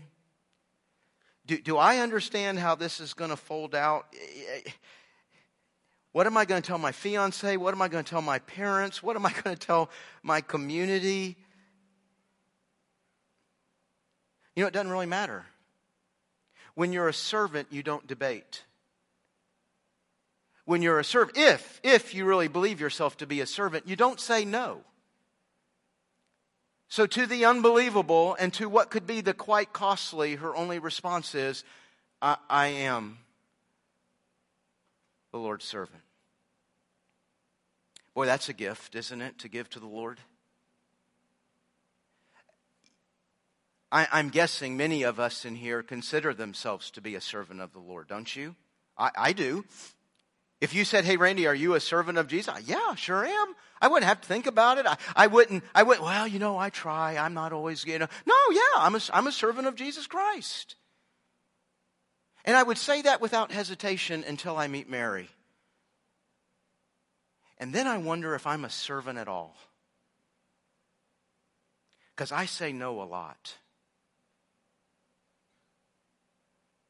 [1.46, 4.06] Do, do I understand how this is going to fold out?
[6.12, 7.58] What am I going to tell my fiance?
[7.58, 9.02] What am I going to tell my parents?
[9.02, 9.90] What am I going to tell
[10.22, 11.36] my community?
[14.56, 15.46] You know, it doesn't really matter.
[16.76, 18.64] When you're a servant, you don't debate.
[20.66, 23.96] When you're a servant, if, if you really believe yourself to be a servant, you
[23.96, 24.82] don't say no.
[26.94, 31.34] So, to the unbelievable and to what could be the quite costly, her only response
[31.34, 31.64] is,
[32.22, 33.18] I, I am
[35.32, 36.04] the Lord's servant.
[38.14, 40.20] Boy, that's a gift, isn't it, to give to the Lord?
[43.92, 47.74] I, am guessing many of us in here consider themselves to be a servant of
[47.74, 48.56] the Lord, don't you?
[49.00, 49.66] I, I do.
[50.64, 53.54] If you said, "Hey, Randy, are you a servant of Jesus?" Yeah, sure am.
[53.82, 54.86] I wouldn't have to think about it.
[54.86, 55.62] I, I wouldn't.
[55.76, 56.06] I wouldn't.
[56.06, 57.18] Well, you know, I try.
[57.18, 57.84] I'm not always.
[57.84, 58.08] You know.
[58.26, 60.78] No, yeah, I'm a, I'm a servant of Jesus Christ.
[62.46, 65.28] And I would say that without hesitation until I meet Mary.
[67.58, 69.58] And then I wonder if I'm a servant at all.
[72.16, 73.56] Because I say no a lot.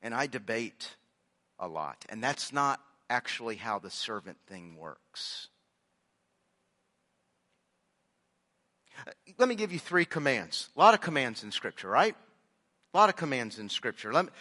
[0.03, 0.95] And I debate
[1.57, 2.05] a lot.
[2.09, 5.47] And that's not actually how the servant thing works.
[9.07, 10.69] Uh, let me give you three commands.
[10.75, 12.15] A lot of commands in Scripture, right?
[12.93, 14.13] A lot of commands in Scripture.
[14.13, 14.31] Let me,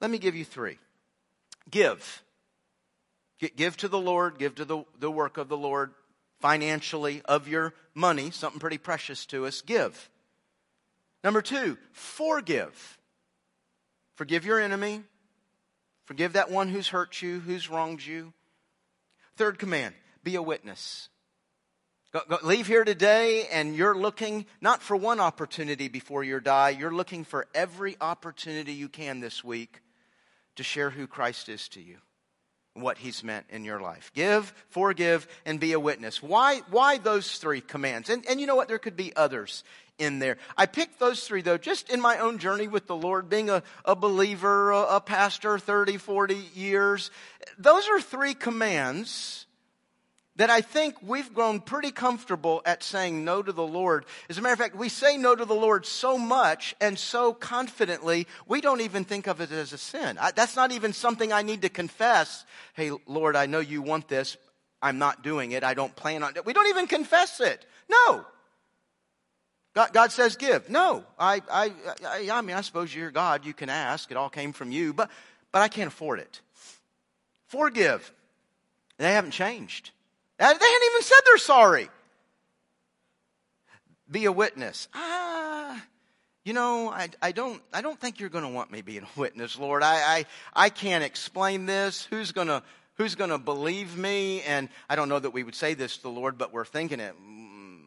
[0.00, 0.78] let me give you three.
[1.70, 2.22] Give.
[3.56, 5.92] Give to the Lord, give to the, the work of the Lord
[6.40, 9.60] financially of your money, something pretty precious to us.
[9.60, 10.10] Give.
[11.24, 12.98] Number two, forgive.
[14.14, 15.02] Forgive your enemy,
[16.06, 18.32] Forgive that one who's hurt you, who's wronged you.
[19.36, 21.08] Third command be a witness.
[22.12, 26.70] Go, go, leave here today and you're looking not for one opportunity before you die,
[26.70, 29.80] you're looking for every opportunity you can this week
[30.54, 31.98] to share who Christ is to you
[32.76, 34.10] what he's meant in your life.
[34.14, 36.22] Give, forgive, and be a witness.
[36.22, 38.10] Why, why those three commands?
[38.10, 38.68] And, and you know what?
[38.68, 39.64] There could be others
[39.98, 40.36] in there.
[40.56, 43.62] I picked those three though, just in my own journey with the Lord, being a,
[43.84, 47.10] a believer, a, a pastor, 30, 40 years.
[47.58, 49.45] Those are three commands
[50.36, 54.04] that I think we've grown pretty comfortable at saying no to the Lord.
[54.28, 57.32] As a matter of fact, we say no to the Lord so much and so
[57.32, 60.18] confidently, we don't even think of it as a sin.
[60.20, 62.44] I, that's not even something I need to confess.
[62.74, 64.36] Hey, Lord, I know you want this.
[64.82, 65.64] I'm not doing it.
[65.64, 66.44] I don't plan on it.
[66.44, 67.64] We don't even confess it.
[67.88, 68.24] No.
[69.74, 70.68] God, God says give.
[70.70, 71.72] No, I, I,
[72.06, 73.44] I, I mean, I suppose you're God.
[73.44, 74.10] You can ask.
[74.10, 75.10] It all came from you, but,
[75.50, 76.40] but I can't afford it.
[77.48, 78.12] Forgive.
[78.98, 79.90] They haven't changed.
[80.38, 81.88] They hadn't even said they're sorry.
[84.10, 84.88] Be a witness.
[84.94, 85.82] Ah,
[86.44, 89.20] you know, I, I don't, I don't think you're going to want me being a
[89.20, 89.82] witness, Lord.
[89.82, 92.06] I, I, I can't explain this.
[92.10, 92.62] Who's going to,
[92.94, 94.42] who's going to believe me?
[94.42, 97.00] And I don't know that we would say this to the Lord, but we're thinking
[97.00, 97.16] it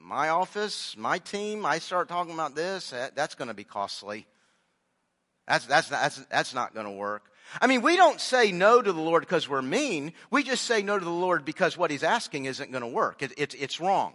[0.10, 4.26] my office, my team, I start talking about this, that's going to be costly.
[5.48, 7.29] That's, that's, that's, that's not going to work.
[7.62, 10.14] I mean, we don't say no to the Lord because we're mean.
[10.30, 13.24] We just say no to the Lord because what He's asking isn't going to work.
[13.24, 14.14] It, it, it's wrong.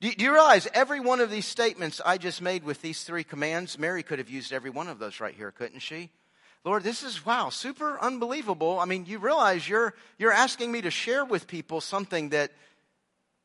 [0.00, 3.04] Do you, do you realize every one of these statements I just made with these
[3.04, 6.10] three commands, Mary could have used every one of those right here, couldn't she?
[6.64, 8.78] Lord, this is wow, super unbelievable.
[8.78, 12.52] I mean, you realize you're you're asking me to share with people something that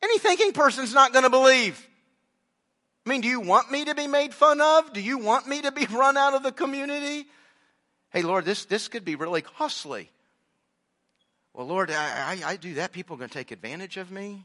[0.02, 1.84] any thinking person's not going to believe.
[3.06, 4.92] I mean, do you want me to be made fun of?
[4.92, 7.26] Do you want me to be run out of the community?
[8.10, 10.10] Hey, Lord, this, this could be really costly.
[11.52, 12.92] Well, Lord, I, I, I do that.
[12.92, 14.44] People are going to take advantage of me.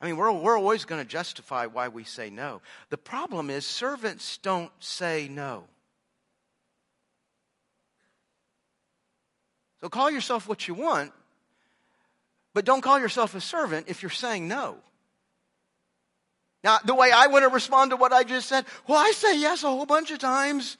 [0.00, 2.60] I mean, we're, we're always going to justify why we say no.
[2.90, 5.64] The problem is, servants don't say no.
[9.80, 11.12] So call yourself what you want,
[12.54, 14.78] but don't call yourself a servant if you're saying no.
[16.64, 19.38] Now, the way I want to respond to what I just said, well, I say
[19.38, 20.78] yes a whole bunch of times.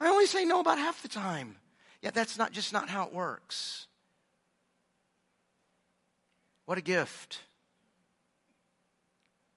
[0.00, 1.56] I only say no about half the time.
[2.00, 3.88] Yeah, that's not just not how it works.
[6.66, 7.40] What a gift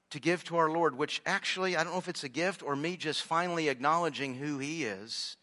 [0.09, 2.75] to give to our Lord, which actually, I don't know if it's a gift or
[2.75, 5.37] me just finally acknowledging who He is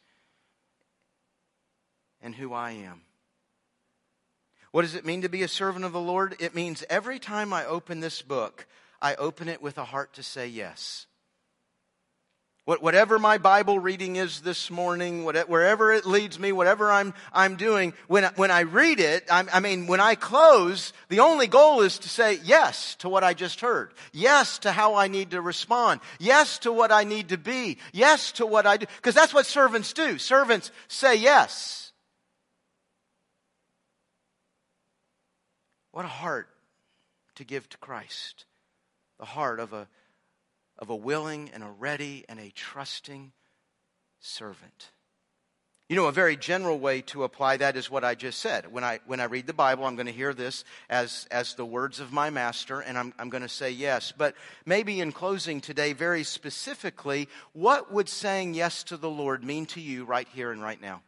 [2.21, 3.03] and who I am.
[4.73, 6.35] What does it mean to be a servant of the Lord?
[6.41, 8.67] It means every time I open this book,
[9.01, 11.07] I open it with a heart to say yes.
[12.77, 17.95] Whatever my Bible reading is this morning, wherever it leads me, whatever I'm, I'm doing,
[18.09, 22.11] when, when I read it, I mean, when I close, the only goal is to
[22.11, 23.95] say yes to what I just heard.
[24.13, 26.03] Yes to how I need to respond.
[26.19, 27.79] Yes to what I need to be.
[27.95, 28.85] Yes to what I do.
[28.97, 30.19] Because that's what servants do.
[30.19, 31.93] Servants say yes.
[35.93, 36.51] What a heart
[37.37, 38.45] to give to Christ.
[39.19, 39.89] The heart of a
[40.79, 43.33] of a willing and a ready and a trusting
[44.21, 44.91] servant.
[45.89, 48.71] You know, a very general way to apply that is what I just said.
[48.71, 51.65] When I, when I read the Bible, I'm going to hear this as, as the
[51.65, 54.13] words of my master, and I'm, I'm going to say yes.
[54.17, 54.35] But
[54.67, 59.81] maybe in closing today, very specifically, what would saying yes to the Lord mean to
[59.81, 61.01] you right here and right now?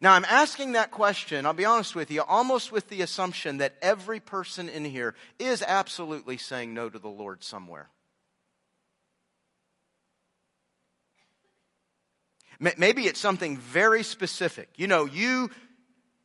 [0.00, 3.74] Now, I'm asking that question, I'll be honest with you, almost with the assumption that
[3.82, 7.88] every person in here is absolutely saying no to the Lord somewhere.
[12.60, 14.68] Maybe it's something very specific.
[14.76, 15.50] You know, you,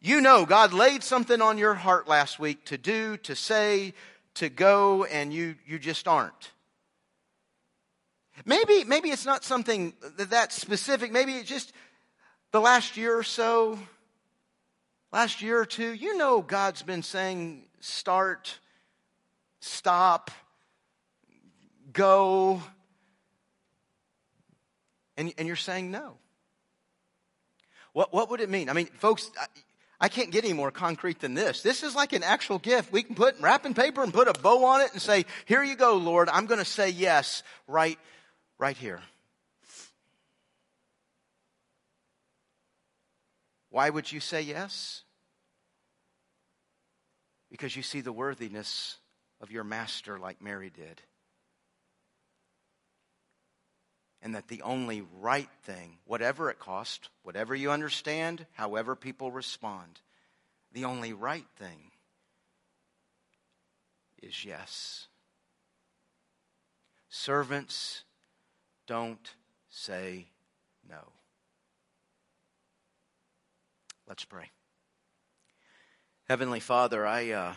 [0.02, 3.94] you know God laid something on your heart last week to do, to say,
[4.36, 6.52] to go, and you, you just aren't.
[8.44, 11.14] Maybe, maybe it's not something that specific.
[11.14, 11.72] Maybe it's just
[12.56, 13.78] the last year or so,
[15.12, 18.58] last year or two, you know God's been saying start,
[19.60, 20.32] stop,
[21.92, 22.62] go,
[25.18, 26.14] and, and you're saying no.
[27.92, 28.70] What, what would it mean?
[28.70, 29.48] I mean, folks, I,
[30.00, 31.62] I can't get any more concrete than this.
[31.62, 32.90] This is like an actual gift.
[32.90, 35.76] We can put wrap paper and put a bow on it and say, here you
[35.76, 36.30] go, Lord.
[36.30, 38.00] I'm going to say yes right,
[38.58, 39.02] right here.
[43.76, 45.04] Why would you say yes?
[47.52, 49.00] Because you see the worthiness
[49.42, 51.02] of your master like Mary did.
[54.22, 60.00] And that the only right thing, whatever it cost, whatever you understand, however people respond,
[60.72, 61.92] the only right thing
[64.24, 65.08] is yes.
[67.10, 68.06] Servants
[68.88, 69.34] don't
[69.68, 70.28] say
[70.90, 71.15] no.
[74.08, 74.52] Let's pray.
[76.28, 77.54] Heavenly Father, I, uh,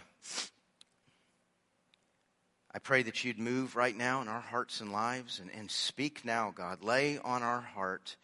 [2.73, 6.25] I pray that you'd move right now in our hearts and lives and, and speak
[6.25, 6.83] now, God.
[6.83, 8.17] Lay on our heart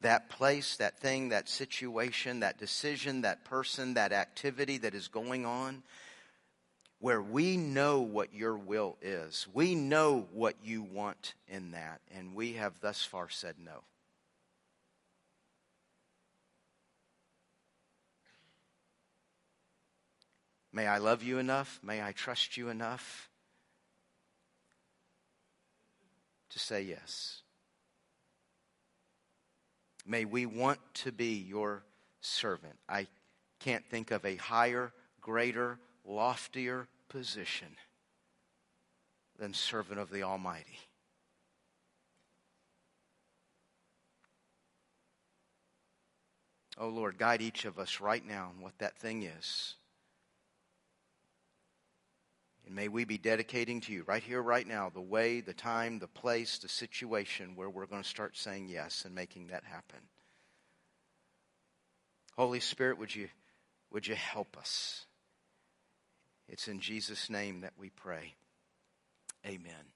[0.00, 5.46] that place, that thing, that situation, that decision, that person, that activity that is going
[5.46, 5.82] on
[6.98, 9.46] where we know what your will is.
[9.52, 13.82] We know what you want in that, and we have thus far said no.
[20.72, 21.80] May I love you enough?
[21.82, 23.28] May I trust you enough
[26.50, 27.42] to say yes?
[30.06, 31.82] May we want to be your
[32.20, 32.76] servant.
[32.88, 33.08] I
[33.58, 37.68] can't think of a higher, greater, loftier position
[39.38, 40.78] than servant of the Almighty.
[46.78, 49.74] Oh Lord, guide each of us right now in what that thing is.
[52.70, 55.98] And may we be dedicating to you right here, right now, the way, the time,
[55.98, 59.98] the place, the situation where we're going to start saying yes and making that happen.
[62.36, 63.28] Holy Spirit, would you,
[63.90, 65.06] would you help us?
[66.48, 68.36] It's in Jesus' name that we pray.
[69.44, 69.90] Amen.